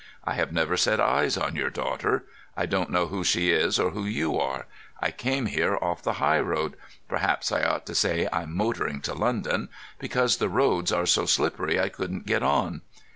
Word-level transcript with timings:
I 0.23 0.33
have 0.33 0.51
never 0.51 0.77
set 0.77 0.99
eyes 0.99 1.37
on 1.37 1.55
your 1.55 1.69
daughter. 1.69 2.25
I 2.57 2.65
don't 2.65 2.89
know 2.89 3.05
who 3.05 3.23
she 3.23 3.51
is 3.51 3.77
or 3.77 3.91
who 3.91 4.03
you 4.05 4.35
are. 4.35 4.65
I 4.99 5.11
came 5.11 5.45
here 5.45 5.77
off 5.79 6.01
the 6.01 6.13
high 6.13 6.39
road—perhaps 6.39 7.51
I 7.51 7.61
ought 7.61 7.85
to 7.85 7.93
say 7.93 8.27
I'm 8.33 8.57
motoring 8.57 9.01
to 9.01 9.13
London—because 9.13 10.37
the 10.37 10.49
roads 10.49 10.91
are 10.91 11.05
so 11.05 11.27
slippery 11.27 11.79
I 11.79 11.89
couldn't 11.89 12.25
get 12.25 12.41
on. 12.41 12.81